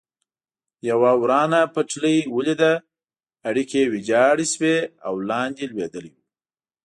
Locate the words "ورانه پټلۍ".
1.21-2.17